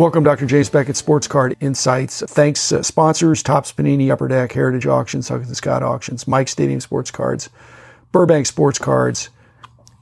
Welcome, 0.00 0.24
Dr. 0.24 0.46
James 0.46 0.70
Beckett, 0.70 0.96
Sports 0.96 1.28
Card 1.28 1.58
Insights. 1.60 2.22
Thanks, 2.26 2.72
uh, 2.72 2.82
sponsors, 2.82 3.42
Topps 3.42 3.70
Panini, 3.70 4.10
Upper 4.10 4.28
Deck, 4.28 4.50
Heritage 4.50 4.86
Auctions, 4.86 5.28
Huggins 5.28 5.54
Scott 5.58 5.82
Auctions, 5.82 6.26
Mike 6.26 6.48
Stadium 6.48 6.80
Sports 6.80 7.10
Cards, 7.10 7.50
Burbank 8.10 8.46
Sports 8.46 8.78
Cards, 8.78 9.28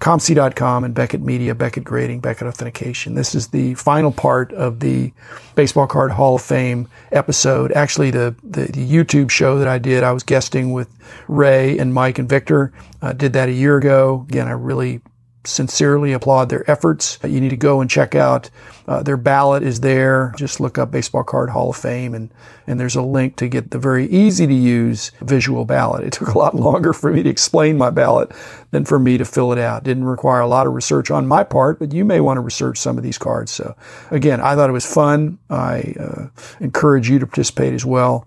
ComC.com, 0.00 0.84
and 0.84 0.94
Beckett 0.94 1.20
Media, 1.20 1.52
Beckett 1.52 1.82
Grading, 1.82 2.20
Beckett 2.20 2.46
Authentication. 2.46 3.16
This 3.16 3.34
is 3.34 3.48
the 3.48 3.74
final 3.74 4.12
part 4.12 4.52
of 4.52 4.78
the 4.78 5.12
Baseball 5.56 5.88
Card 5.88 6.12
Hall 6.12 6.36
of 6.36 6.42
Fame 6.42 6.86
episode. 7.10 7.72
Actually, 7.72 8.12
the, 8.12 8.36
the, 8.44 8.66
the 8.66 8.88
YouTube 8.88 9.30
show 9.30 9.58
that 9.58 9.66
I 9.66 9.78
did, 9.78 10.04
I 10.04 10.12
was 10.12 10.22
guesting 10.22 10.72
with 10.72 10.96
Ray 11.26 11.76
and 11.76 11.92
Mike 11.92 12.20
and 12.20 12.28
Victor. 12.28 12.72
I 13.02 13.14
did 13.14 13.32
that 13.32 13.48
a 13.48 13.52
year 13.52 13.76
ago. 13.76 14.24
Again, 14.28 14.46
I 14.46 14.52
really 14.52 15.00
sincerely 15.44 16.12
applaud 16.12 16.48
their 16.48 16.68
efforts. 16.70 17.18
You 17.24 17.40
need 17.40 17.50
to 17.50 17.56
go 17.56 17.80
and 17.80 17.88
check 17.88 18.14
out 18.14 18.50
uh, 18.88 19.02
their 19.02 19.18
ballot 19.18 19.62
is 19.62 19.80
there. 19.80 20.32
Just 20.38 20.60
look 20.60 20.78
up 20.78 20.90
Baseball 20.90 21.22
Card 21.22 21.50
Hall 21.50 21.70
of 21.70 21.76
Fame 21.76 22.14
and, 22.14 22.30
and 22.66 22.80
there's 22.80 22.96
a 22.96 23.02
link 23.02 23.36
to 23.36 23.46
get 23.46 23.70
the 23.70 23.78
very 23.78 24.06
easy 24.06 24.46
to 24.46 24.54
use 24.54 25.12
visual 25.20 25.66
ballot. 25.66 26.04
It 26.04 26.14
took 26.14 26.28
a 26.28 26.38
lot 26.38 26.54
longer 26.56 26.94
for 26.94 27.12
me 27.12 27.22
to 27.22 27.28
explain 27.28 27.76
my 27.76 27.90
ballot 27.90 28.32
than 28.70 28.86
for 28.86 28.98
me 28.98 29.18
to 29.18 29.26
fill 29.26 29.52
it 29.52 29.58
out. 29.58 29.84
Didn't 29.84 30.04
require 30.04 30.40
a 30.40 30.46
lot 30.46 30.66
of 30.66 30.72
research 30.72 31.10
on 31.10 31.26
my 31.26 31.44
part, 31.44 31.78
but 31.78 31.92
you 31.92 32.04
may 32.04 32.20
want 32.20 32.38
to 32.38 32.40
research 32.40 32.78
some 32.78 32.96
of 32.96 33.04
these 33.04 33.18
cards. 33.18 33.52
So 33.52 33.76
again, 34.10 34.40
I 34.40 34.54
thought 34.54 34.70
it 34.70 34.72
was 34.72 34.90
fun. 34.90 35.38
I 35.50 35.94
uh, 36.00 36.28
encourage 36.60 37.10
you 37.10 37.18
to 37.18 37.26
participate 37.26 37.74
as 37.74 37.84
well. 37.84 38.26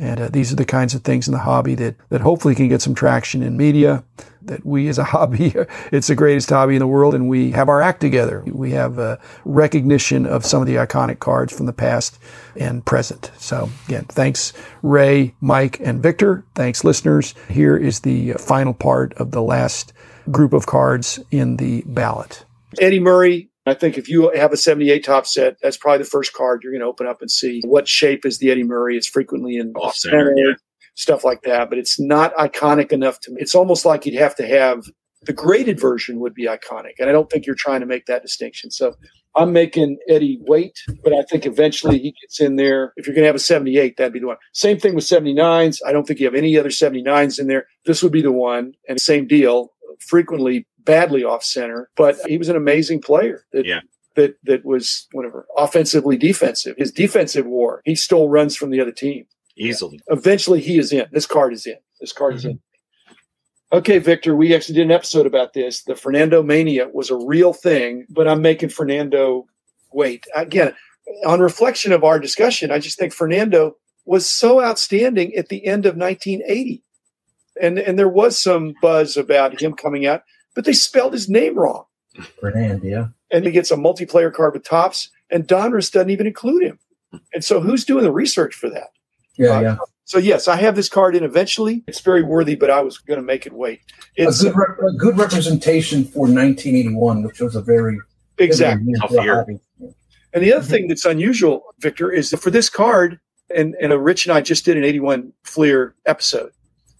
And 0.00 0.18
uh, 0.18 0.28
these 0.28 0.50
are 0.50 0.56
the 0.56 0.64
kinds 0.64 0.94
of 0.94 1.02
things 1.02 1.28
in 1.28 1.32
the 1.32 1.40
hobby 1.40 1.74
that, 1.74 1.94
that 2.08 2.22
hopefully 2.22 2.54
can 2.54 2.68
get 2.68 2.80
some 2.80 2.94
traction 2.94 3.42
in 3.42 3.56
media. 3.58 4.02
That 4.42 4.64
we 4.64 4.88
as 4.88 4.96
a 4.96 5.04
hobby, 5.14 5.54
it's 5.92 6.06
the 6.06 6.14
greatest 6.14 6.48
hobby 6.48 6.74
in 6.74 6.78
the 6.78 6.86
world, 6.86 7.14
and 7.14 7.28
we 7.28 7.50
have 7.50 7.68
our 7.68 7.82
act 7.82 8.00
together. 8.00 8.42
We 8.46 8.70
have 8.70 8.98
uh, 8.98 9.18
recognition 9.44 10.24
of 10.24 10.46
some 10.46 10.62
of 10.62 10.66
the 10.66 10.76
iconic 10.76 11.18
cards 11.18 11.54
from 11.54 11.66
the 11.66 11.74
past 11.74 12.18
and 12.56 12.84
present. 12.84 13.30
So, 13.36 13.68
again, 13.86 14.06
thanks, 14.06 14.54
Ray, 14.80 15.34
Mike, 15.42 15.78
and 15.80 16.02
Victor. 16.02 16.44
Thanks, 16.54 16.82
listeners. 16.82 17.34
Here 17.50 17.76
is 17.76 18.00
the 18.00 18.32
final 18.32 18.72
part 18.72 19.12
of 19.14 19.32
the 19.32 19.42
last 19.42 19.92
group 20.30 20.54
of 20.54 20.64
cards 20.64 21.20
in 21.30 21.58
the 21.58 21.82
ballot. 21.84 22.46
Eddie 22.80 23.00
Murray, 23.00 23.49
I 23.66 23.74
think 23.74 23.98
if 23.98 24.08
you 24.08 24.30
have 24.34 24.52
a 24.52 24.56
78 24.56 25.04
Topps 25.04 25.34
set, 25.34 25.56
that's 25.62 25.76
probably 25.76 25.98
the 25.98 26.10
first 26.10 26.32
card 26.32 26.62
you're 26.62 26.72
going 26.72 26.80
to 26.80 26.86
open 26.86 27.06
up 27.06 27.20
and 27.20 27.30
see 27.30 27.60
what 27.64 27.86
shape 27.86 28.24
is 28.24 28.38
the 28.38 28.50
Eddie 28.50 28.64
Murray. 28.64 28.96
It's 28.96 29.06
frequently 29.06 29.56
in 29.56 29.72
off 29.76 29.96
center, 29.96 30.34
yeah. 30.34 30.54
stuff 30.94 31.24
like 31.24 31.42
that, 31.42 31.68
but 31.68 31.78
it's 31.78 32.00
not 32.00 32.34
iconic 32.36 32.90
enough 32.90 33.20
to 33.20 33.32
me. 33.32 33.40
It's 33.40 33.54
almost 33.54 33.84
like 33.84 34.06
you'd 34.06 34.18
have 34.18 34.34
to 34.36 34.46
have 34.46 34.84
the 35.22 35.32
graded 35.32 35.78
version 35.78 36.20
would 36.20 36.34
be 36.34 36.46
iconic. 36.46 36.94
And 36.98 37.08
I 37.08 37.12
don't 37.12 37.30
think 37.30 37.44
you're 37.46 37.54
trying 37.54 37.80
to 37.80 37.86
make 37.86 38.06
that 38.06 38.22
distinction. 38.22 38.70
So 38.70 38.94
I'm 39.36 39.52
making 39.52 39.98
Eddie 40.08 40.38
wait, 40.40 40.78
but 41.04 41.12
I 41.12 41.22
think 41.22 41.46
eventually 41.46 41.98
he 41.98 42.14
gets 42.22 42.40
in 42.40 42.56
there. 42.56 42.92
If 42.96 43.06
you're 43.06 43.14
going 43.14 43.24
to 43.24 43.28
have 43.28 43.36
a 43.36 43.40
78, 43.40 43.96
that'd 43.96 44.12
be 44.12 44.18
the 44.18 44.26
one. 44.26 44.38
Same 44.52 44.78
thing 44.78 44.94
with 44.94 45.04
79s. 45.04 45.78
I 45.86 45.92
don't 45.92 46.06
think 46.06 46.20
you 46.20 46.26
have 46.26 46.34
any 46.34 46.58
other 46.58 46.70
79s 46.70 47.38
in 47.38 47.46
there. 47.46 47.66
This 47.84 48.02
would 48.02 48.12
be 48.12 48.22
the 48.22 48.32
one. 48.32 48.72
And 48.88 49.00
same 49.00 49.26
deal, 49.26 49.72
frequently 50.00 50.66
badly 50.84 51.24
off 51.24 51.44
center, 51.44 51.90
but 51.96 52.16
he 52.26 52.38
was 52.38 52.48
an 52.48 52.56
amazing 52.56 53.00
player. 53.00 53.44
That, 53.52 53.66
yeah. 53.66 53.80
That, 54.16 54.36
that 54.42 54.64
was 54.64 55.06
whatever 55.12 55.46
offensively 55.56 56.16
defensive. 56.16 56.74
His 56.76 56.90
defensive 56.90 57.46
war. 57.46 57.80
He 57.84 57.94
stole 57.94 58.28
runs 58.28 58.56
from 58.56 58.70
the 58.70 58.80
other 58.80 58.92
team 58.92 59.24
easily. 59.56 60.00
Eventually, 60.08 60.60
he 60.60 60.78
is 60.78 60.92
in. 60.92 61.06
This 61.12 61.26
card 61.26 61.52
is 61.52 61.64
in. 61.64 61.76
This 62.00 62.12
card 62.12 62.32
mm-hmm. 62.34 62.38
is 62.38 62.44
in. 62.46 62.60
Okay, 63.72 63.98
Victor, 63.98 64.34
we 64.34 64.52
actually 64.52 64.74
did 64.74 64.86
an 64.86 64.90
episode 64.90 65.26
about 65.26 65.52
this. 65.52 65.84
The 65.84 65.94
Fernando 65.94 66.42
mania 66.42 66.88
was 66.88 67.08
a 67.08 67.16
real 67.16 67.52
thing, 67.52 68.04
but 68.10 68.26
I'm 68.26 68.42
making 68.42 68.70
Fernando 68.70 69.46
wait. 69.92 70.26
Again, 70.34 70.74
on 71.24 71.40
reflection 71.40 71.92
of 71.92 72.02
our 72.02 72.18
discussion, 72.18 72.72
I 72.72 72.80
just 72.80 72.98
think 72.98 73.12
Fernando 73.12 73.76
was 74.04 74.28
so 74.28 74.62
outstanding 74.62 75.34
at 75.36 75.48
the 75.48 75.64
end 75.64 75.86
of 75.86 75.96
1980. 75.96 76.82
And 77.60 77.78
and 77.78 77.98
there 77.98 78.08
was 78.08 78.38
some 78.38 78.74
buzz 78.80 79.16
about 79.16 79.60
him 79.60 79.74
coming 79.74 80.06
out, 80.06 80.22
but 80.54 80.64
they 80.64 80.72
spelled 80.72 81.12
his 81.12 81.28
name 81.28 81.58
wrong. 81.58 81.84
Fernando, 82.40 82.86
yeah. 82.86 83.06
And 83.30 83.44
he 83.44 83.52
gets 83.52 83.70
a 83.70 83.76
multiplayer 83.76 84.32
card 84.32 84.54
with 84.54 84.64
Topps, 84.64 85.10
and 85.30 85.46
Donruss 85.46 85.90
doesn't 85.90 86.10
even 86.10 86.26
include 86.26 86.62
him. 86.62 86.78
And 87.32 87.44
so 87.44 87.60
who's 87.60 87.84
doing 87.84 88.04
the 88.04 88.12
research 88.12 88.54
for 88.54 88.68
that? 88.70 88.90
Yeah, 89.36 89.56
uh, 89.56 89.60
yeah. 89.60 89.76
So 90.04 90.18
yes, 90.18 90.48
I 90.48 90.56
have 90.56 90.74
this 90.74 90.88
card 90.88 91.14
in 91.14 91.22
eventually. 91.22 91.84
It's 91.86 92.00
very 92.00 92.22
worthy, 92.22 92.56
but 92.56 92.68
I 92.68 92.80
was 92.80 92.98
going 92.98 93.18
to 93.18 93.24
make 93.24 93.46
it 93.46 93.52
wait. 93.52 93.80
It's 94.16 94.42
a 94.42 94.50
good, 94.50 94.56
re- 94.56 94.88
a 94.88 94.92
good 94.96 95.16
representation 95.16 96.04
for 96.04 96.22
1981, 96.22 97.22
which 97.22 97.40
was 97.40 97.54
a 97.54 97.62
very 97.62 97.96
exactly 98.38 98.92
tough 99.00 99.12
year. 99.12 99.46
And 100.32 100.42
the 100.42 100.52
other 100.52 100.64
thing 100.64 100.88
that's 100.88 101.04
unusual, 101.04 101.62
Victor, 101.78 102.10
is 102.10 102.30
that 102.30 102.38
for 102.38 102.50
this 102.50 102.68
card, 102.68 103.20
and 103.54 103.74
and 103.80 103.92
Rich 104.04 104.26
and 104.26 104.32
I 104.32 104.40
just 104.40 104.64
did 104.64 104.76
an 104.76 104.84
81 104.84 105.32
Fleer 105.44 105.94
episode. 106.06 106.52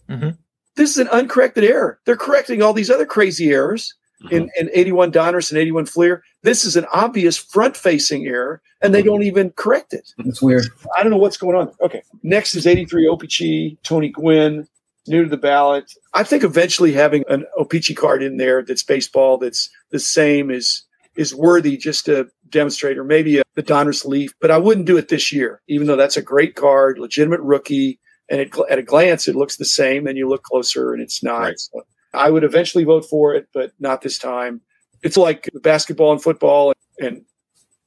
Mm-hmm. 0.08 0.30
This 0.76 0.90
is 0.90 0.98
an 0.98 1.08
uncorrected 1.08 1.64
error. 1.64 1.98
They're 2.04 2.16
correcting 2.16 2.62
all 2.62 2.72
these 2.72 2.90
other 2.90 3.06
crazy 3.06 3.50
errors 3.50 3.94
mm-hmm. 4.22 4.34
in, 4.34 4.50
in 4.58 4.70
81 4.72 5.12
Donruss 5.12 5.50
and 5.50 5.58
81 5.58 5.86
Fleer. 5.86 6.22
This 6.42 6.64
is 6.64 6.76
an 6.76 6.86
obvious 6.92 7.36
front 7.36 7.76
facing 7.76 8.26
error, 8.26 8.62
and 8.80 8.94
they 8.94 9.02
don't 9.02 9.22
even 9.22 9.50
correct 9.50 9.92
it. 9.92 10.12
It's 10.18 10.42
weird. 10.42 10.66
I 10.96 11.02
don't 11.02 11.10
know 11.10 11.18
what's 11.18 11.36
going 11.36 11.56
on. 11.56 11.72
Okay. 11.80 12.02
Next 12.22 12.54
is 12.54 12.66
83 12.66 13.08
O-Pee-Chee, 13.08 13.78
Tony 13.82 14.08
Gwynn, 14.08 14.66
new 15.06 15.24
to 15.24 15.28
the 15.28 15.36
ballot. 15.36 15.92
I 16.14 16.22
think 16.22 16.44
eventually 16.44 16.92
having 16.92 17.24
an 17.28 17.44
O-Pee-Chee 17.56 17.94
card 17.94 18.22
in 18.22 18.36
there 18.36 18.62
that's 18.62 18.82
baseball 18.82 19.38
that's 19.38 19.68
the 19.90 19.98
same 19.98 20.50
is 20.50 20.84
is 21.16 21.34
worthy 21.34 21.76
just 21.76 22.06
to 22.06 22.28
demonstrate, 22.48 22.96
or 22.96 23.04
maybe 23.04 23.38
a, 23.38 23.42
the 23.54 23.62
Donruss 23.62 24.04
Leaf. 24.04 24.32
But 24.40 24.50
I 24.50 24.58
wouldn't 24.58 24.86
do 24.86 24.96
it 24.96 25.08
this 25.08 25.32
year, 25.32 25.60
even 25.68 25.86
though 25.86 25.96
that's 25.96 26.16
a 26.16 26.22
great 26.22 26.54
card, 26.54 26.98
legitimate 26.98 27.40
rookie 27.40 27.98
and 28.30 28.40
it, 28.40 28.54
at 28.70 28.78
a 28.78 28.82
glance 28.82 29.28
it 29.28 29.36
looks 29.36 29.56
the 29.56 29.64
same 29.64 30.06
and 30.06 30.16
you 30.16 30.28
look 30.28 30.42
closer 30.42 30.92
and 30.92 31.02
it's 31.02 31.22
not 31.22 31.40
right. 31.40 31.60
so 31.60 31.82
i 32.14 32.30
would 32.30 32.44
eventually 32.44 32.84
vote 32.84 33.04
for 33.04 33.34
it 33.34 33.48
but 33.52 33.72
not 33.80 34.02
this 34.02 34.18
time 34.18 34.60
it's 35.02 35.16
like 35.16 35.48
basketball 35.62 36.12
and 36.12 36.22
football 36.22 36.72
and 37.00 37.22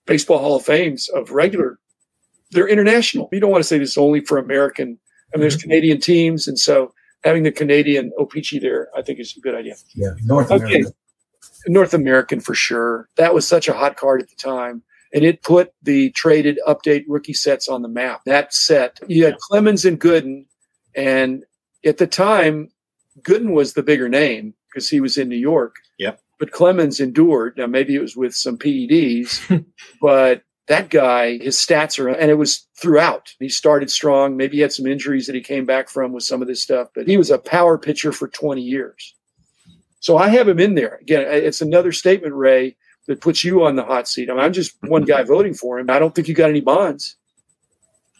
baseball 0.05 0.39
hall 0.39 0.55
of 0.57 0.65
fames 0.65 1.09
of 1.09 1.31
regular 1.31 1.79
they're 2.51 2.67
international 2.67 3.29
you 3.31 3.39
don't 3.39 3.51
want 3.51 3.63
to 3.63 3.67
say 3.67 3.77
this 3.77 3.91
is 3.91 3.97
only 3.97 4.21
for 4.21 4.37
american 4.37 4.99
I 5.33 5.37
mean, 5.37 5.41
there's 5.41 5.57
mm-hmm. 5.57 5.69
Canadian 5.69 5.99
teams, 5.99 6.47
and 6.47 6.59
so 6.59 6.93
having 7.23 7.43
the 7.43 7.51
Canadian 7.51 8.11
O-Pee-Chee 8.17 8.59
there, 8.59 8.89
I 8.95 9.01
think 9.01 9.19
is 9.19 9.35
a 9.35 9.39
good 9.39 9.55
idea. 9.55 9.75
Yeah, 9.95 10.11
North 10.23 10.51
American. 10.51 10.85
Okay. 10.85 10.93
North 11.67 11.93
American 11.93 12.39
for 12.39 12.53
sure. 12.53 13.09
That 13.15 13.33
was 13.33 13.47
such 13.47 13.67
a 13.67 13.73
hot 13.73 13.95
card 13.95 14.21
at 14.21 14.29
the 14.29 14.35
time 14.35 14.83
and 15.13 15.23
it 15.23 15.43
put 15.43 15.73
the 15.81 16.09
traded 16.11 16.59
update 16.67 17.05
rookie 17.07 17.33
sets 17.33 17.67
on 17.67 17.81
the 17.81 17.87
map. 17.87 18.21
That 18.25 18.53
set, 18.53 18.99
you 19.07 19.25
had 19.25 19.37
Clemens 19.37 19.85
and 19.85 19.99
Gooden, 19.99 20.45
and 20.95 21.43
at 21.85 21.97
the 21.97 22.07
time, 22.07 22.69
Gooden 23.21 23.53
was 23.53 23.73
the 23.73 23.83
bigger 23.83 24.09
name 24.09 24.53
because 24.69 24.89
he 24.89 24.99
was 24.99 25.17
in 25.17 25.29
New 25.29 25.37
York. 25.37 25.75
Yep. 25.99 26.19
But 26.39 26.51
Clemens 26.51 26.99
endured. 26.99 27.57
Now 27.57 27.67
maybe 27.67 27.95
it 27.95 28.01
was 28.01 28.15
with 28.15 28.35
some 28.35 28.57
PEDs, 28.57 29.65
but 30.01 30.43
that 30.67 30.89
guy, 30.89 31.37
his 31.37 31.57
stats 31.57 31.99
are, 31.99 32.09
and 32.09 32.31
it 32.31 32.35
was 32.35 32.67
throughout. 32.75 33.33
He 33.39 33.49
started 33.49 33.91
strong. 33.91 34.37
Maybe 34.37 34.57
he 34.57 34.61
had 34.61 34.71
some 34.71 34.87
injuries 34.87 35.27
that 35.27 35.35
he 35.35 35.41
came 35.41 35.65
back 35.65 35.89
from 35.89 36.13
with 36.13 36.23
some 36.23 36.41
of 36.41 36.47
this 36.47 36.61
stuff, 36.61 36.87
but 36.95 37.07
he 37.07 37.17
was 37.17 37.29
a 37.29 37.37
power 37.37 37.77
pitcher 37.77 38.11
for 38.11 38.29
20 38.29 38.61
years. 38.61 39.13
So 39.99 40.17
I 40.17 40.29
have 40.29 40.47
him 40.47 40.59
in 40.59 40.75
there. 40.75 40.99
Again, 41.01 41.25
it's 41.27 41.61
another 41.61 41.91
statement, 41.91 42.33
Ray, 42.33 42.75
that 43.07 43.21
puts 43.21 43.43
you 43.43 43.63
on 43.63 43.75
the 43.75 43.83
hot 43.83 44.07
seat. 44.07 44.29
I 44.29 44.33
mean, 44.33 44.43
I'm 44.43 44.53
just 44.53 44.75
one 44.83 45.03
guy 45.03 45.23
voting 45.23 45.53
for 45.53 45.79
him. 45.79 45.89
I 45.89 45.99
don't 45.99 46.15
think 46.15 46.27
you 46.27 46.33
got 46.33 46.49
any 46.49 46.61
Bonds 46.61 47.17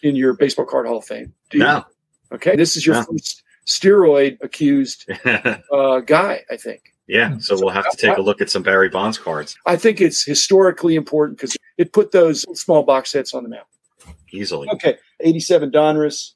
in 0.02 0.14
your 0.14 0.34
baseball 0.34 0.66
card 0.66 0.86
Hall 0.86 0.98
of 0.98 1.04
Fame. 1.04 1.32
Do 1.50 1.58
you? 1.58 1.64
No. 1.64 1.84
Okay. 2.32 2.56
This 2.56 2.76
is 2.76 2.86
your 2.86 2.96
no. 2.96 3.04
first 3.04 3.42
steroid 3.66 4.36
accused 4.42 5.08
uh, 5.72 6.00
guy, 6.00 6.42
I 6.50 6.56
think. 6.56 6.92
Yeah. 7.06 7.38
So, 7.38 7.56
so 7.56 7.64
we'll 7.64 7.74
have 7.74 7.90
to 7.90 7.96
take 7.96 8.10
I, 8.10 8.14
a 8.16 8.22
look 8.22 8.40
at 8.40 8.50
some 8.50 8.62
Barry 8.62 8.88
Bonds 8.88 9.18
cards. 9.18 9.56
I 9.66 9.76
think 9.76 10.00
it's 10.00 10.24
historically 10.24 10.94
important 10.94 11.38
because 11.38 11.56
it 11.78 11.92
put 11.92 12.12
those 12.12 12.44
small 12.58 12.82
box 12.82 13.10
sets 13.10 13.34
on 13.34 13.42
the 13.42 13.48
map. 13.48 13.66
Easily. 14.30 14.68
Okay. 14.70 14.98
87 15.20 15.70
Donruss. 15.70 16.32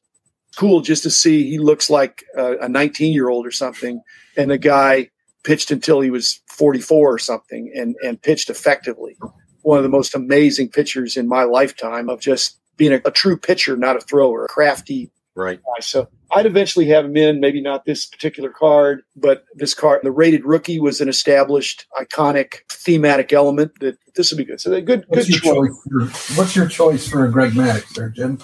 Cool 0.56 0.81
just 0.81 1.02
to 1.02 1.11
see 1.11 1.49
he 1.49 1.58
looks 1.58 1.90
like 1.90 2.25
a 2.34 2.69
19 2.69 3.12
year 3.12 3.28
old 3.28 3.46
or 3.46 3.50
something. 3.50 4.02
And 4.37 4.50
the 4.50 4.58
guy 4.58 5.11
pitched 5.44 5.70
until 5.70 6.00
he 6.00 6.11
was 6.11 6.40
44 6.49 7.14
or 7.14 7.19
something 7.19 7.73
and, 7.75 7.96
and 8.02 8.20
pitched 8.20 8.50
effectively. 8.50 9.17
One 9.62 9.79
of 9.79 9.85
the 9.85 9.90
most 9.90 10.14
amazing 10.14 10.70
pitchers 10.70 11.17
in 11.17 11.29
my 11.29 11.44
lifetime 11.44 12.08
of 12.08 12.20
just 12.20 12.58
being 12.76 12.93
a, 12.93 13.00
a 13.05 13.11
true 13.11 13.37
pitcher, 13.37 13.76
not 13.76 13.96
a 13.96 14.00
thrower, 14.00 14.44
a 14.44 14.49
crafty 14.49 15.11
right. 15.35 15.58
guy. 15.58 15.81
So 15.81 16.08
I'd 16.32 16.46
eventually 16.46 16.87
have 16.88 17.05
him 17.05 17.17
in, 17.17 17.40
maybe 17.40 17.61
not 17.61 17.85
this 17.85 18.06
particular 18.06 18.50
card, 18.50 19.02
but 19.17 19.44
this 19.55 19.75
card, 19.75 20.00
the 20.02 20.12
rated 20.12 20.44
rookie 20.44 20.81
was 20.81 21.00
an 21.00 21.08
established, 21.08 21.87
iconic, 21.99 22.61
thematic 22.70 23.32
element 23.32 23.73
that 23.81 23.96
this 24.14 24.31
would 24.31 24.38
be 24.38 24.44
good. 24.44 24.61
So 24.61 24.81
good, 24.81 25.05
what's 25.08 25.26
good 25.29 25.43
your 25.43 25.55
choice. 25.55 25.82
For, 25.88 26.41
what's 26.41 26.56
your 26.56 26.69
choice 26.69 27.08
for 27.08 27.25
a 27.25 27.31
Greg 27.31 27.52
Maddux 27.52 27.94
there, 27.94 28.11
Jim? 28.11 28.38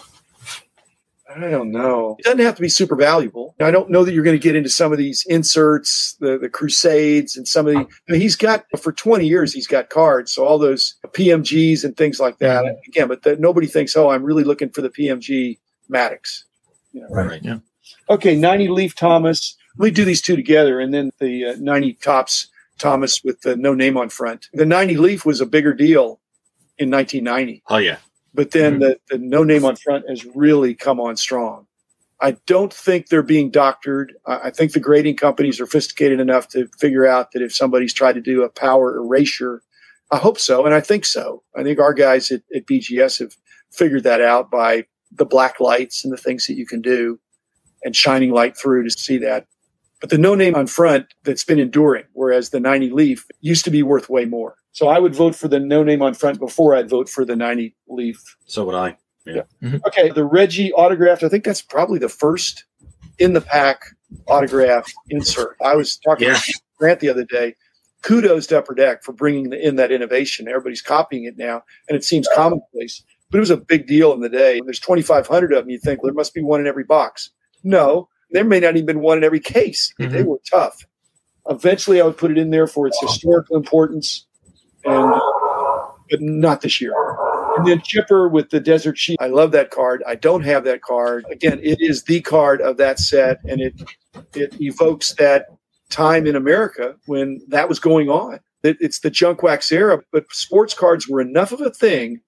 I 1.37 1.51
don't 1.51 1.73
know. 1.73 2.17
It 2.19 2.25
doesn't 2.25 2.41
have 2.41 2.55
to 2.57 2.63
be 2.63 2.69
super 2.69 2.95
valuable. 2.95 3.55
I 3.61 3.71
don't 3.71 3.91
know 3.91 4.05
that 4.05 4.13
you're 4.13 4.25
going 4.25 4.39
to 4.39 4.43
get 4.43 4.55
into 4.55 4.71
some 4.71 4.93
of 4.93 4.99
these 4.99 5.25
inserts, 5.27 6.17
the, 6.21 6.39
the 6.39 6.49
Crusades, 6.49 7.37
and 7.37 7.47
some 7.49 7.67
of 7.67 7.75
the. 7.75 7.81
I 7.81 8.13
mean, 8.13 8.21
he's 8.21 8.37
got 8.37 8.65
for 8.81 8.93
20 8.93 9.27
years. 9.27 9.53
He's 9.53 9.67
got 9.67 9.91
cards, 9.91 10.33
so 10.33 10.45
all 10.45 10.59
those 10.59 10.95
PMGs 11.07 11.85
and 11.85 11.97
things 11.97 12.21
like 12.21 12.39
that. 12.39 12.65
Again, 12.87 13.09
but 13.09 13.23
the, 13.23 13.37
nobody 13.37 13.67
thinks, 13.67 13.97
oh, 13.97 14.11
I'm 14.11 14.23
really 14.23 14.45
looking 14.45 14.71
for 14.71 14.81
the 14.81 14.91
PMG 14.91 15.59
Maddux. 15.91 16.45
You 16.93 17.01
know, 17.03 17.09
Right. 17.11 17.27
Right. 17.27 17.45
Yeah. 17.45 17.59
Okay, 18.09 18.37
90 18.37 18.69
Leaf 18.69 18.95
Thomas. 18.95 19.57
Let 19.77 19.87
me 19.87 19.91
do 19.91 20.05
these 20.05 20.23
two 20.23 20.37
together, 20.37 20.79
and 20.79 20.95
then 20.95 21.11
the 21.19 21.47
uh, 21.47 21.57
90 21.59 21.95
Topps 21.95 22.49
Thomas 22.79 23.23
with 23.25 23.41
the 23.43 23.57
no 23.57 23.75
name 23.75 23.97
on 23.97 24.09
front. 24.09 24.49
The 24.53 24.67
90 24.67 24.97
Leaf 24.97 25.25
was 25.25 25.41
a 25.41 25.47
bigger 25.47 25.75
deal 25.75 26.21
in 26.79 26.91
1990 26.91 27.63
Oh 27.69 27.77
yeah. 27.77 27.99
But 28.35 28.51
then 28.51 28.75
mm-hmm. 28.75 28.81
the, 28.81 29.01
the 29.11 29.19
no 29.19 29.45
name 29.45 29.65
on 29.65 29.77
front 29.77 30.09
has 30.09 30.27
really 30.27 30.75
come 30.75 31.01
on 31.01 31.17
strong. 31.17 31.67
I 32.21 32.37
don't 32.47 32.73
think 32.73 33.09
they're 33.09 33.23
being 33.23 33.51
doctored. 33.51 34.15
I 34.27 34.35
I 34.45 34.51
think 34.51 34.73
the 34.73 34.81
grading 34.81 35.17
companies 35.17 35.61
are 35.61 35.67
sophisticated 35.67 36.21
enough 36.21 36.49
to 36.49 36.69
figure 36.79 37.07
out 37.07 37.33
that 37.33 37.43
if 37.43 37.55
somebody's 37.55 37.95
tried 37.95 38.15
to 38.15 38.21
do 38.21 38.43
a 38.43 38.49
power 38.49 38.97
erasure, 38.97 39.63
I 40.11 40.19
hope 40.19 40.39
so, 40.39 40.67
and 40.67 40.75
I 40.75 40.81
think 40.81 41.05
so. 41.05 41.43
I 41.57 41.63
think 41.63 41.79
our 41.79 41.95
guys 41.95 42.31
at, 42.31 42.43
at 42.55 42.67
BGS 42.67 43.21
have 43.21 43.37
figured 43.73 44.05
that 44.05 44.21
out 44.21 44.51
by 44.51 44.85
the 45.13 45.25
black 45.25 45.61
lights 45.61 46.05
and 46.05 46.13
the 46.13 46.17
things 46.17 46.47
that 46.47 46.55
you 46.55 46.67
can 46.67 46.81
do 46.81 47.19
and 47.85 47.95
shining 47.95 48.33
light 48.33 48.57
through 48.57 48.85
to 48.85 48.91
see 48.91 49.19
that. 49.19 49.47
But 50.05 50.11
the 50.11 50.19
no 50.19 50.35
name 50.35 50.55
on 50.55 50.67
front 50.67 51.07
that's 51.23 51.45
been 51.45 51.59
enduring, 51.59 52.05
whereas 52.13 52.51
the 52.51 52.61
90 52.61 52.91
Leaf 52.91 53.27
used 53.41 53.65
to 53.65 53.71
be 53.71 53.83
worth 53.83 54.11
way 54.11 54.27
more. 54.27 54.55
So 54.73 54.89
I 54.89 54.99
would 54.99 55.15
vote 55.15 55.35
for 55.35 55.49
the 55.49 55.59
no 55.59 55.83
name 55.83 56.03
on 56.03 56.13
front 56.13 56.39
before 56.39 56.77
I'd 56.77 56.91
vote 56.91 57.09
for 57.09 57.25
the 57.25 57.35
90 57.35 57.75
Leaf. 57.89 58.19
So 58.45 58.67
would 58.67 58.75
I. 58.75 58.99
Mm-hmm. 59.27 59.77
Okay, 59.87 60.11
the 60.11 60.27
Reggie 60.27 60.75
autographed. 60.75 61.23
I 61.23 61.31
think 61.31 61.45
that's 61.45 61.63
probably 61.63 61.99
the 61.99 62.11
first 62.11 62.65
in 63.19 63.33
the 63.33 63.41
pack 63.41 63.81
autograph 64.29 64.93
insert. 65.09 65.57
I 65.65 65.75
was 65.75 65.97
talking 65.97 66.29
Yeah. 66.29 66.35
to 66.35 66.61
Grant 66.77 67.01
the 67.01 67.09
other 67.09 67.25
day. 67.25 67.55
Kudos 68.03 68.47
to 68.49 68.59
Upper 68.59 68.75
Deck 68.75 69.05
for 69.05 69.13
bringing 69.15 69.55
in 69.55 69.77
that 69.77 69.91
innovation. 69.91 70.49
Everybody's 70.49 70.83
copying 70.83 71.25
it 71.25 71.39
now, 71.39 71.63
and 71.89 71.97
it 71.97 72.05
seems 72.05 72.29
commonplace. 72.35 73.03
But 73.31 73.39
it 73.39 73.41
was 73.41 73.49
a 73.49 73.57
big 73.57 73.87
deal 73.87 74.13
in 74.13 74.21
the 74.21 74.29
day. 74.29 74.59
When 74.59 74.67
there's 74.67 74.81
2,500 74.81 75.55
of 75.55 75.65
them, 75.65 75.71
you 75.71 75.79
think 75.79 76.03
well, 76.03 76.11
there 76.11 76.15
must 76.15 76.35
be 76.35 76.43
one 76.43 76.61
in 76.61 76.67
every 76.67 76.85
box. 76.85 77.31
No, 77.63 78.11
there 78.35 78.45
may 78.45 78.61
not 78.61 78.75
even 78.77 78.85
been 78.87 79.01
one 79.01 79.17
in 79.17 79.25
every 79.25 79.41
case. 79.41 79.95
They 79.99 80.07
Mhm. 80.09 80.25
were 80.27 80.41
tough. 80.51 80.85
Eventually, 81.49 82.01
I 82.01 82.05
would 82.05 82.17
put 82.19 82.31
it 82.33 82.37
in 82.39 82.51
there 82.51 82.67
for 82.67 82.87
its 82.87 83.01
historical 83.01 83.57
importance, 83.57 84.27
and 84.85 85.15
but 86.11 86.21
not 86.21 86.61
this 86.61 86.81
year. 86.81 86.93
And 87.57 87.67
then 87.67 87.81
Chipper 87.83 88.29
with 88.29 88.51
the 88.51 88.61
Desert 88.61 88.99
Shield. 88.99 89.17
I 89.21 89.29
love 89.29 89.53
that 89.53 89.71
card. 89.71 90.03
I 90.07 90.17
don't 90.17 90.43
have 90.43 90.65
that 90.65 90.83
card. 90.83 91.25
Again, 91.31 91.61
it 91.63 91.81
is 91.81 92.03
the 92.03 92.21
card 92.21 92.61
of 92.61 92.77
that 92.77 92.99
set, 92.99 93.39
and 93.49 93.61
it 93.61 93.75
it 94.35 94.61
evokes 94.61 95.15
that 95.15 95.47
time 95.91 96.27
in 96.27 96.35
America 96.37 96.97
when 97.07 97.41
that 97.49 97.69
was 97.69 97.79
going 97.79 98.09
on. 98.11 98.41
It, 98.65 98.77
it's 98.81 99.01
the 99.01 99.11
junk 99.11 99.43
wax 99.43 99.71
era, 99.71 100.03
but 100.13 100.25
sports 100.33 100.75
cards 100.75 101.09
were 101.09 101.21
enough 101.21 101.53
of 101.53 101.61
a 101.61 101.71
thing 101.71 102.21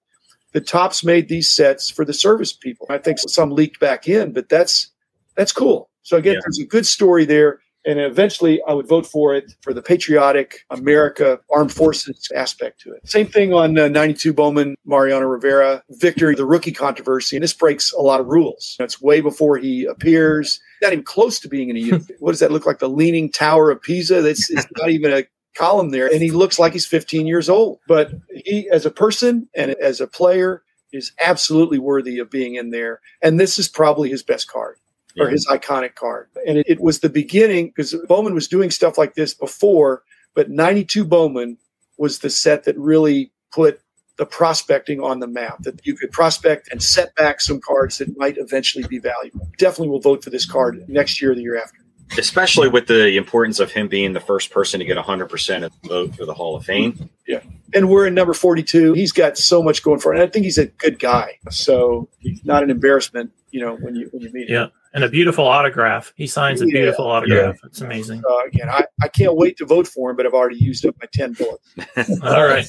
that 0.53 0.67
Topps 0.67 1.03
made 1.03 1.27
these 1.27 1.51
sets 1.51 1.89
for 1.89 2.05
the 2.05 2.13
service 2.13 2.53
people. 2.53 2.87
I 2.89 2.97
think 2.97 3.19
some 3.19 3.49
leaked 3.51 3.79
back 3.79 4.07
in, 4.07 4.31
but 4.31 4.47
that's 4.47 4.89
that's 5.35 5.51
cool. 5.51 5.89
So 6.07 6.15
again, 6.15 6.35
Yeah. 6.35 6.39
there's 6.45 6.59
a 6.59 6.65
good 6.65 6.85
story 6.85 7.25
there. 7.25 7.59
And 7.85 7.99
eventually, 7.99 8.61
I 8.67 8.73
would 8.73 8.87
vote 8.87 9.05
for 9.05 9.35
it 9.35 9.53
for 9.61 9.73
the 9.73 9.81
patriotic 9.81 10.65
America 10.69 11.39
armed 11.51 11.71
forces 11.73 12.29
aspect 12.33 12.79
to 12.81 12.93
it. 12.93 13.07
Same 13.07 13.27
thing 13.27 13.53
on 13.53 13.77
uh, 13.77 13.89
92 13.89 14.31
Bowman, 14.33 14.75
Mariano 14.85 15.25
Rivera, 15.25 15.83
Victor, 15.91 16.33
the 16.33 16.45
rookie 16.45 16.71
controversy. 16.71 17.35
And 17.35 17.43
this 17.43 17.53
breaks 17.53 17.91
a 17.93 17.99
lot 18.01 18.19
of 18.21 18.27
rules. 18.27 18.75
That's 18.79 19.01
way 19.01 19.19
before 19.19 19.57
he 19.57 19.83
appears, 19.85 20.59
not 20.81 20.93
even 20.93 21.03
close 21.03 21.39
to 21.41 21.49
being 21.49 21.69
in 21.69 21.75
a. 21.75 21.79
Unit. 21.79 22.03
What 22.19 22.31
does 22.31 22.39
that 22.39 22.51
look 22.51 22.65
like? 22.65 22.79
The 22.79 22.89
Leaning 22.89 23.29
Tower 23.29 23.69
of 23.71 23.81
Pisa? 23.81 24.21
That's 24.21 24.49
it's 24.49 24.65
not 24.77 24.89
even 24.89 25.11
a 25.13 25.25
column 25.55 25.89
there. 25.91 26.07
And 26.07 26.21
he 26.21 26.31
looks 26.31 26.57
like 26.57 26.71
he's 26.73 26.87
15 26.87 27.27
years 27.27 27.49
old. 27.49 27.79
But 27.87 28.11
he, 28.33 28.69
as 28.69 28.85
a 28.85 28.91
person 28.91 29.47
and 29.55 29.71
as 29.75 29.99
a 30.01 30.07
player, 30.07 30.63
is 30.93 31.11
absolutely 31.21 31.79
worthy 31.79 32.17
of 32.19 32.29
being 32.29 32.55
in 32.55 32.71
there. 32.71 33.01
And 33.21 33.39
this 33.39 33.59
is 33.59 33.67
probably 33.67 34.09
his 34.09 34.23
best 34.23 34.49
card 34.49 34.77
or 35.19 35.29
his 35.29 35.47
iconic 35.47 35.95
card. 35.95 36.27
And 36.45 36.59
it, 36.59 36.65
it 36.67 36.79
was 36.79 36.99
the 36.99 37.09
beginning 37.09 37.67
because 37.67 37.95
Bowman 38.07 38.33
was 38.33 38.47
doing 38.47 38.71
stuff 38.71 38.97
like 38.97 39.15
this 39.15 39.33
before, 39.33 40.03
but 40.33 40.49
92 40.49 41.05
Bowman 41.05 41.57
was 41.97 42.19
the 42.19 42.29
set 42.29 42.63
that 42.65 42.77
really 42.77 43.31
put 43.51 43.81
the 44.17 44.25
prospecting 44.25 44.99
on 45.01 45.19
the 45.19 45.27
map 45.27 45.61
that 45.61 45.85
you 45.85 45.95
could 45.95 46.11
prospect 46.11 46.69
and 46.71 46.81
set 46.81 47.15
back 47.15 47.39
some 47.39 47.61
cards 47.61 47.99
that 47.99 48.17
might 48.17 48.37
eventually 48.37 48.85
be 48.87 48.99
valuable. 48.99 49.47
Definitely 49.57 49.89
will 49.89 49.99
vote 49.99 50.23
for 50.23 50.31
this 50.31 50.45
card 50.45 50.83
next 50.87 51.21
year 51.21 51.31
or 51.31 51.35
the 51.35 51.41
year 51.41 51.57
after. 51.57 51.77
Especially 52.17 52.69
with 52.69 52.87
the 52.87 53.17
importance 53.17 53.59
of 53.59 53.71
him 53.71 53.87
being 53.87 54.13
the 54.13 54.19
first 54.19 54.49
person 54.49 54.79
to 54.79 54.85
get 54.85 54.97
100% 54.97 55.63
of 55.63 55.71
the 55.81 55.89
vote 55.89 56.15
for 56.15 56.25
the 56.25 56.33
Hall 56.33 56.55
of 56.55 56.65
Fame. 56.65 57.09
Yeah. 57.27 57.41
And 57.73 57.89
we're 57.89 58.07
in 58.07 58.13
number 58.13 58.33
42. 58.33 58.93
He's 58.93 59.11
got 59.11 59.37
so 59.37 59.61
much 59.61 59.83
going 59.83 59.99
for 59.99 60.13
him. 60.13 60.21
And 60.21 60.27
I 60.27 60.31
think 60.31 60.45
he's 60.45 60.57
a 60.57 60.67
good 60.67 60.99
guy. 60.99 61.37
So 61.49 62.07
he's 62.19 62.43
not 62.45 62.63
an 62.63 62.69
embarrassment, 62.69 63.31
you 63.51 63.59
know, 63.59 63.75
when 63.75 63.95
you 63.95 64.07
when 64.11 64.23
you 64.23 64.31
meet 64.31 64.49
him. 64.49 64.55
Yeah. 64.55 64.67
And 64.97 65.03
a 65.03 65.09
beautiful 65.09 65.45
autograph. 65.47 66.11
He 66.15 66.25
signs 66.25 66.59
a 66.59 66.65
beautiful 66.65 67.05
autograph. 67.05 67.57
It's 67.63 67.81
amazing. 67.81 68.23
Uh, 68.27 68.45
again, 68.47 68.67
I, 68.67 68.85
I 68.99 69.07
can't 69.07 69.35
wait 69.35 69.55
to 69.57 69.65
vote 69.65 69.87
for 69.87 70.09
him, 70.09 70.15
but 70.17 70.25
I've 70.25 70.33
already 70.33 70.57
used 70.57 70.83
up 70.87 70.95
my 70.99 71.07
10 71.13 71.33
bullets. 71.33 72.19
All 72.23 72.43
right. 72.47 72.67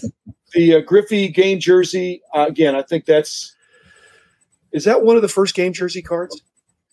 the 0.52 0.74
uh, 0.74 0.80
Griffey 0.80 1.28
game 1.28 1.58
jersey 1.58 2.20
uh, 2.34 2.44
again. 2.46 2.74
I 2.76 2.82
think 2.82 3.06
that's 3.06 3.54
is 4.72 4.84
that 4.84 5.02
one 5.04 5.16
of 5.16 5.22
the 5.22 5.28
first 5.28 5.54
game 5.54 5.72
jersey 5.72 6.02
cards. 6.02 6.38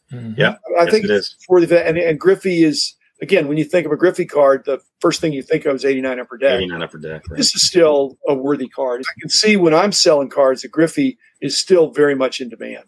Mhm. 0.10 0.38
Yeah. 0.38 0.56
I 0.80 0.84
Yes, 0.84 0.92
think 0.92 1.04
it 1.04 1.12
is. 1.12 1.36
for 1.46 1.60
the 1.60 1.86
and, 1.86 1.98
and 1.98 2.18
Griffey 2.18 2.64
is 2.64 2.94
again 3.22 3.50
when 3.50 3.58
you 3.58 3.66
think 3.66 3.86
of 3.86 3.92
a 3.92 3.98
Griffey 3.98 4.26
card, 4.26 4.64
the 4.66 4.80
first 5.02 5.20
thing 5.20 5.34
you 5.34 5.42
think 5.44 5.66
of 5.66 5.76
is 5.76 5.84
eighty 5.84 6.00
nine 6.00 6.18
upper 6.18 6.38
deck. 6.38 6.54
89 6.62 6.82
upper 6.82 6.98
deck. 6.98 7.24
Right? 7.30 7.36
This 7.38 7.54
is 7.56 7.68
still 7.68 8.18
a 8.26 8.34
worthy 8.34 8.70
card. 8.70 9.02
I 9.02 9.20
can 9.20 9.30
see 9.30 9.58
when 9.58 9.74
I'm 9.74 9.92
selling 9.92 10.30
cards 10.30 10.62
that 10.62 10.72
Griffey 10.72 11.18
is 11.42 11.58
still 11.58 11.90
very 11.92 12.16
much 12.16 12.40
in 12.40 12.48
demand. 12.48 12.86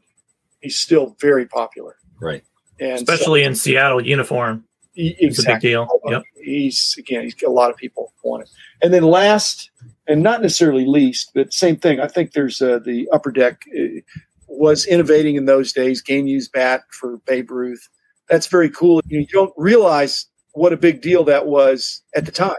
He's 0.62 0.78
still 0.78 1.16
very 1.20 1.46
popular, 1.46 1.98
Right. 2.19 2.44
and 2.80 3.00
so- 3.00 3.04
Especially 3.14 3.44
in 3.44 3.56
Seattle 3.56 4.02
uniform. 4.06 4.64
E- 4.96 5.16
It's 5.19 5.40
a 5.40 5.44
big 5.46 5.60
deal. 5.60 5.88
Yep. 6.06 6.24
He's 6.42 6.96
again, 6.98 7.24
he's 7.24 7.36
got 7.36 7.50
a 7.50 7.52
lot 7.52 7.69
of 7.69 7.78
people 7.78 8.14
want 8.24 8.44
it. 8.44 8.50
And 8.81 8.92
then 8.94 9.04
last, 9.04 9.69
and 10.08 10.24
not 10.24 10.42
necessarily 10.42 10.86
least, 10.86 11.31
but 11.36 11.54
same 11.54 11.75
thing. 11.75 12.00
I 12.00 12.08
think 12.08 12.31
there's 12.31 12.62
uh, 12.62 12.80
the 12.80 13.08
upper 13.12 13.31
deck 13.31 13.62
uh, 13.78 14.00
was 14.48 14.86
innovating 14.88 15.36
in 15.36 15.46
those 15.46 15.72
days. 15.72 16.02
Game 16.02 16.25
used 16.25 16.52
bat 16.52 16.84
for 16.90 17.18
Babe 17.28 17.52
Ruth. 17.52 17.88
That's 18.28 18.48
very 18.48 18.70
cool. 18.72 19.02
You 19.06 19.28
don't 19.28 19.54
realize 19.56 20.25
what 20.54 20.74
a 20.74 20.78
big 20.78 21.01
deal 21.01 21.24
that 21.25 21.46
was 21.46 22.01
at 22.15 22.25
the 22.25 22.32
time. 22.32 22.56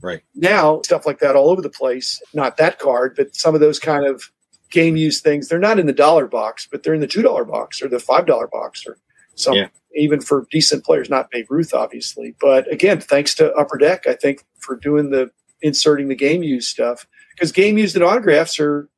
Right. 0.00 0.22
Now, 0.34 0.80
stuff 0.82 1.06
like 1.06 1.18
that 1.20 1.36
all 1.36 1.50
over 1.50 1.60
the 1.62 1.70
place. 1.70 2.20
Not 2.34 2.56
that 2.56 2.78
card, 2.78 3.14
but 3.16 3.36
some 3.36 3.54
of 3.54 3.60
those 3.60 3.78
kind 3.78 4.06
of 4.06 4.30
game 4.72 4.96
use 4.96 5.20
things. 5.20 5.46
They're 5.48 5.58
not 5.60 5.78
in 5.78 5.86
the 5.86 5.92
dollar 5.92 6.26
box, 6.26 6.66
but 6.70 6.82
they're 6.82 6.94
in 6.94 7.00
the 7.00 7.06
two 7.06 7.22
dollar 7.22 7.44
box 7.44 7.80
or 7.80 7.88
the 7.88 8.00
five 8.00 8.26
dollar 8.26 8.48
box 8.48 8.84
or 8.86 8.98
something 9.36 9.62
Yeah. 9.62 9.68
even 10.02 10.20
for 10.20 10.46
decent 10.50 10.84
players, 10.84 11.08
not 11.08 11.30
Babe 11.30 11.46
Ruth, 11.48 11.72
obviously. 11.72 12.34
But 12.40 12.70
again, 12.72 13.00
thanks 13.00 13.34
to 13.36 13.52
Upper 13.54 13.78
Deck, 13.78 14.06
I 14.08 14.14
think, 14.14 14.44
for 14.58 14.74
doing 14.76 15.10
the 15.10 15.30
inserting 15.62 16.08
the 16.08 16.16
game 16.16 16.42
use 16.42 16.66
stuff 16.66 17.06
because 17.34 17.52
game 17.52 17.78
used 17.78 17.94
and 17.94 18.04
autographs 18.04 18.58
are 18.58 18.88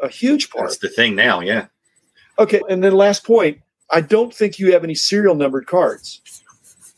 a 0.00 0.08
huge 0.08 0.48
part. 0.50 0.68
That's 0.68 0.78
the 0.78 0.88
thing 0.88 1.14
now. 1.14 1.40
Yeah. 1.40 1.66
Okay, 2.38 2.62
and 2.70 2.82
then 2.82 2.92
last 2.94 3.24
point, 3.24 3.58
I 3.90 4.00
don't 4.00 4.32
think 4.32 4.58
you 4.58 4.72
have 4.72 4.84
any 4.84 4.94
serial 4.94 5.34
numbered 5.34 5.66
cards 5.66 6.22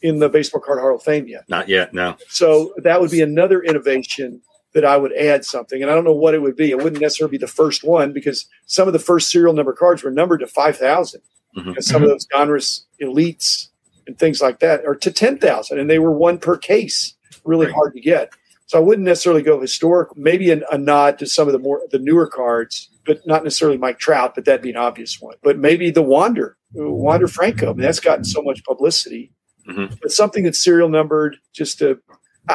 in 0.03 0.19
the 0.19 0.29
Baseball 0.29 0.61
Card 0.61 0.81
Hall 0.81 0.95
of 0.95 1.03
Fame 1.03 1.27
yet. 1.29 1.45
Not 1.49 1.69
yet. 1.69 1.93
No. 1.95 2.17
So 2.29 2.73
that 2.79 3.01
would 3.01 3.11
be 3.11 3.21
another 3.23 3.63
innovation 3.63 4.41
that 4.73 4.85
I 4.85 4.97
would 4.97 5.13
add 5.15 5.45
something. 5.45 5.83
And 5.83 5.91
I 5.91 5.95
don't 5.95 6.05
know 6.05 6.13
what 6.13 6.35
it 6.35 6.43
would 6.43 6.57
be. 6.57 6.71
It 6.71 6.79
wouldn't 6.79 7.01
necessarily 7.03 7.33
be 7.33 7.39
the 7.39 7.47
first 7.47 7.83
one 7.85 8.13
because 8.13 8.47
some 8.67 8.87
of 8.87 8.93
the 8.93 8.99
first 9.01 9.31
serial 9.31 9.53
number 9.53 9.73
cards 9.73 10.03
were 10.03 10.11
numbered 10.11 10.41
to 10.41 10.47
5,000 10.47 11.21
Mhm. 11.57 11.65
because 11.67 11.87
some 11.87 12.03
of 12.03 12.09
those 12.09 12.27
Donruss 12.33 12.83
elites 13.03 13.69
and 14.07 14.17
things 14.19 14.41
like 14.41 14.61
that 14.61 14.85
are 14.87 14.95
to 14.95 15.11
10,000 15.11 15.79
and 15.79 15.91
they 15.91 15.99
were 15.99 16.13
one 16.13 16.39
per 16.39 16.57
case, 16.57 17.15
really 17.45 17.67
Right. 17.67 17.75
hard 17.75 17.95
to 17.95 18.01
get. 18.01 18.31
So 18.67 18.79
I 18.79 18.83
wouldn't 18.83 19.05
necessarily 19.05 19.43
go 19.43 19.61
historic, 19.61 20.17
maybe 20.17 20.53
an, 20.53 20.63
a 20.71 20.79
nod 20.79 21.19
to 21.19 21.27
some 21.27 21.49
of 21.49 21.53
the 21.53 21.59
more 21.59 21.83
the 21.91 21.99
newer 21.99 22.29
cards, 22.29 22.89
but 23.05 23.27
not 23.27 23.43
necessarily 23.43 23.77
Mike 23.77 23.99
Trout, 23.99 24.37
but 24.37 24.45
that'd 24.45 24.63
be 24.63 24.71
an 24.71 24.77
obvious 24.77 25.21
one. 25.21 25.35
But 25.43 25.59
maybe 25.59 25.91
the 25.91 26.03
Wander, 26.03 26.57
Wander 26.73 27.27
Franco. 27.27 27.71
I 27.71 27.73
mean, 27.73 27.81
that's 27.81 27.99
gotten 27.99 28.23
so 28.25 28.41
much 28.43 28.63
publicity. 28.65 29.33
Mhm. 29.69 29.99
But 30.01 30.13
something 30.13 30.45
that's 30.45 30.61
serial 30.63 30.89
numbered, 30.89 31.39
just 31.53 31.81
to, 31.81 31.99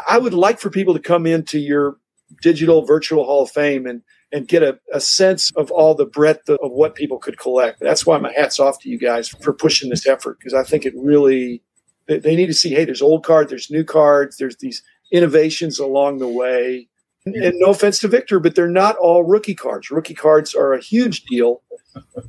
I 0.07 0.17
would 0.17 0.33
like 0.33 0.59
for 0.61 0.69
people 0.69 0.93
to 0.93 1.01
come 1.01 1.25
into 1.25 1.59
your 1.59 1.97
digital 2.41 2.85
virtual 2.85 3.25
Hall 3.25 3.43
of 3.43 3.51
Fame 3.51 3.85
and 3.85 4.01
and 4.31 4.47
get 4.47 4.63
a, 4.63 4.77
a 4.91 4.99
sense 4.99 5.51
of 5.51 5.71
all 5.71 5.95
the 5.95 6.05
breadth 6.05 6.49
of, 6.49 6.59
of 6.61 6.71
what 6.71 6.95
people 6.95 7.17
could 7.17 7.39
collect. 7.39 7.79
That's 7.79 8.05
why 8.05 8.17
my 8.17 8.33
hat's 8.33 8.59
off 8.59 8.81
to 8.81 8.89
you 8.89 8.97
guys 8.97 9.29
for 9.29 9.53
pushing 9.53 9.89
this 9.89 10.07
effort 10.07 10.39
because 10.39 10.53
I 10.53 10.63
think 10.63 10.85
it 10.85 10.93
really 10.97 11.61
they, 12.07 12.19
they 12.19 12.35
need 12.35 12.47
to 12.47 12.53
see. 12.53 12.73
Hey, 12.73 12.85
there's 12.85 13.01
old 13.01 13.23
cards, 13.23 13.49
there's 13.49 13.71
new 13.71 13.83
cards, 13.83 14.37
there's 14.37 14.57
these 14.57 14.83
innovations 15.11 15.79
along 15.79 16.19
the 16.19 16.27
way. 16.27 16.87
And, 17.25 17.35
and 17.35 17.59
no 17.59 17.71
offense 17.71 17.99
to 17.99 18.07
Victor, 18.07 18.39
but 18.39 18.53
they're 18.53 18.67
not 18.67 18.97
all 18.97 19.23
rookie 19.23 19.55
cards. 19.55 19.89
Rookie 19.89 20.13
cards 20.13 20.53
are 20.53 20.73
a 20.73 20.79
huge 20.79 21.23
deal, 21.23 21.63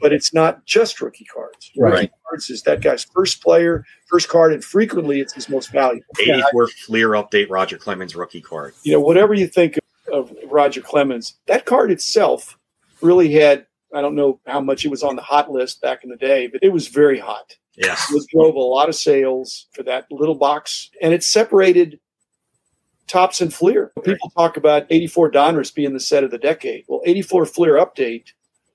but 0.01 0.13
it's 0.13 0.33
not 0.33 0.65
just 0.65 1.03
rookie 1.03 1.27
cards. 1.27 1.71
Right. 1.77 1.93
Rookie 1.93 2.13
cards 2.27 2.49
is 2.49 2.63
that 2.63 2.81
guy's 2.81 3.05
first 3.05 3.43
player, 3.43 3.85
first 4.07 4.31
card, 4.31 4.55
and 4.55 4.65
frequently 4.65 5.21
it's 5.21 5.35
his 5.35 5.51
most 5.51 5.71
valuable. 5.71 6.07
84 6.19 6.69
Fleer 6.69 7.11
update 7.11 7.49
Roger 7.51 7.77
Clemens 7.77 8.17
rookie 8.17 8.41
card. 8.41 8.73
You 8.85 8.93
know, 8.93 9.01
whatever 9.01 9.35
you 9.35 9.47
think 9.47 9.79
of, 10.13 10.33
Roger 10.47 10.81
Clemens, 10.81 11.35
that 11.47 11.65
card 11.67 11.91
itself 11.91 12.59
really 13.01 13.33
had. 13.33 13.67
I 13.95 14.01
don't 14.01 14.15
know 14.17 14.41
how 14.47 14.61
much 14.61 14.85
it 14.85 14.91
was 14.91 15.03
on 15.03 15.17
the 15.17 15.23
hot 15.23 15.51
list 15.51 15.81
back 15.81 16.03
in 16.05 16.11
the 16.11 16.17
day, 16.17 16.49
but 16.49 16.63
it 16.63 16.73
was 16.73 16.89
very 16.89 17.19
hot. 17.19 17.57
Yes. 17.77 18.11
It 18.13 18.25
drove 18.33 18.55
a 18.55 18.59
lot 18.61 18.89
of 18.89 18.95
sales 18.95 19.67
for 19.73 19.83
that 19.85 20.07
little 20.11 20.35
box, 20.35 20.91
and 21.01 21.15
it 21.15 21.23
separated 21.23 22.01
Topps 23.07 23.41
and 23.41 23.55
Fleer. 23.55 23.93
People 24.03 24.31
talk 24.31 24.57
about 24.57 24.87
84 24.91 25.31
Donruss 25.31 25.73
being 25.73 25.93
the 25.93 26.01
set 26.01 26.25
of 26.25 26.31
the 26.31 26.39
decade. 26.39 26.85
Well, 26.89 27.03
84 27.05 27.47
Fleer 27.47 27.75
update 27.75 28.33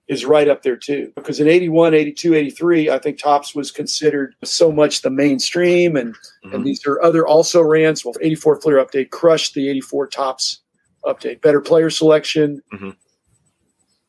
is 0.07 0.25
right 0.25 0.47
up 0.47 0.61
there 0.63 0.77
too, 0.77 1.11
because 1.15 1.39
in 1.39 1.47
81, 1.47 1.93
82, 1.93 2.33
83, 2.35 2.89
I 2.89 2.97
think 2.99 3.17
Topps 3.17 3.53
was 3.55 3.71
considered 3.71 4.35
so 4.43 4.71
much 4.71 5.01
the 5.01 5.09
mainstream, 5.09 5.95
and 5.95 6.15
Mhm. 6.45 6.53
and 6.53 6.65
these 6.65 6.85
are 6.85 7.01
other 7.01 7.27
also 7.27 7.61
rans. 7.61 8.05
Well, 8.05 8.15
84 8.21 8.61
Fleer 8.61 8.83
update 8.83 9.09
crushed 9.09 9.53
the 9.53 9.69
84 9.69 10.07
Topps 10.07 10.61
update. 11.05 11.41
Better 11.41 11.61
player 11.61 11.89
selection. 11.89 12.61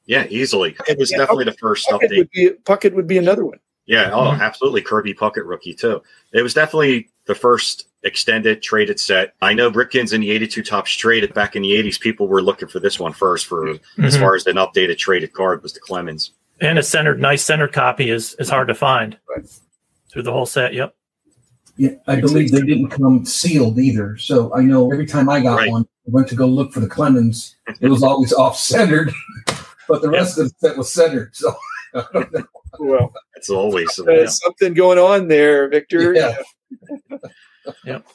Yeah, 0.07 0.27
easily. 0.29 0.77
It 0.89 0.99
was 0.99 1.11
Yeah, 1.11 1.19
definitely 1.19 1.45
the 1.45 1.53
first 1.53 1.89
Puckett 1.89 2.11
update. 2.11 2.19
would 2.19 2.31
be 2.31 2.51
Puckett 2.65 2.93
would 2.95 3.07
be 3.07 3.19
another 3.19 3.45
one. 3.45 3.59
Yeah, 3.87 4.11
oh, 4.13 4.33
Mhm. 4.33 4.41
absolutely. 4.41 4.83
Kirby 4.83 5.15
Puckett 5.15 5.47
rookie 5.47 5.75
too. 5.75 6.03
It 6.33 6.43
was 6.43 6.55
definitely 6.55 7.09
the 7.27 7.35
first 7.35 7.87
extended 8.05 8.63
traded 8.63 8.99
set. 8.99 9.35
I 9.43 9.55
know 9.55 9.71
Ripken's 9.71 10.13
in 10.13 10.21
the 10.21 10.31
82 10.33 10.63
Topps 10.63 10.93
traded 10.93 11.33
back 11.35 11.55
in 11.57 11.63
the 11.63 11.73
80s. 11.75 11.99
People 11.99 12.27
were 12.27 12.43
looking 12.43 12.69
for 12.69 12.81
this 12.81 12.99
one 12.99 13.13
first 13.13 13.47
for 13.47 13.69
as 13.71 13.79
Mhm. 13.99 14.21
far 14.21 14.35
as 14.35 14.47
an 14.47 14.57
updated 14.57 14.99
traded 14.99 15.33
card 15.33 15.63
was 15.63 15.73
the 15.73 15.81
Clemens. 15.81 16.33
And 16.61 16.79
a 16.79 16.83
centered, 16.83 17.21
nice 17.21 17.43
centered 17.45 17.73
copy 17.73 18.11
is 18.11 18.35
is 18.41 18.49
hard 18.49 18.69
to 18.69 18.75
find 18.75 19.17
Right. 19.29 19.45
through 20.11 20.23
the 20.23 20.33
whole 20.33 20.47
set. 20.47 20.75
Yep. 20.75 20.95
Yeah, 21.77 21.91
I 22.07 22.21
believe 22.21 22.51
they 22.53 22.61
didn't 22.61 22.89
come 22.91 23.25
sealed 23.25 23.79
either. 23.79 24.17
So 24.17 24.53
I 24.55 24.63
know 24.63 24.93
every 24.93 25.07
time 25.07 25.29
I 25.29 25.41
got 25.41 25.57
Right. 25.59 25.71
one, 25.71 25.83
I 25.83 25.87
went 26.05 26.29
to 26.29 26.35
go 26.35 26.47
look 26.47 26.73
for 26.73 26.81
the 26.81 26.89
Clemens. 26.89 27.57
It 27.81 27.89
was 27.89 28.03
always 28.03 28.33
off 28.33 28.57
centered, 28.57 29.13
but 29.89 30.03
the 30.03 30.11
rest 30.11 30.39
of 30.39 30.49
the 30.49 30.69
set 30.69 30.77
was 30.77 30.93
centered. 30.93 31.35
So 31.35 31.55
I 31.95 32.05
don't 32.13 32.33
know. 32.33 32.45
Well, 32.79 33.13
It's 33.37 33.51
always 33.51 33.95
there's 34.05 34.41
something 34.41 34.73
going 34.75 34.99
on 34.99 35.29
there, 35.29 35.69
Victor. 35.69 36.15
Yeah. 36.15 36.37
Yep. 37.85 38.07